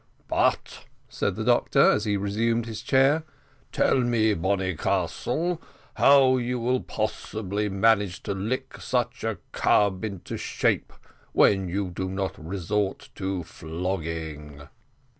"But," 0.27 0.85
said 1.09 1.35
the 1.35 1.43
doctor, 1.43 1.91
as 1.91 2.05
he 2.05 2.17
resumed 2.17 2.65
his 2.65 2.81
chair, 2.81 3.23
"tell 3.71 3.99
me, 3.99 4.33
Bonnycastle, 4.33 5.61
how 5.93 6.37
you 6.37 6.59
will 6.59 6.79
possibly 6.81 7.69
manage 7.69 8.23
to 8.23 8.33
lick 8.33 8.81
such 8.81 9.23
a 9.23 9.37
cub 9.51 10.03
into 10.03 10.37
shape, 10.37 10.91
when 11.33 11.69
you 11.69 11.91
do 11.91 12.09
not 12.09 12.43
resort 12.43 13.09
to 13.13 13.43
flogging?" 13.43 14.63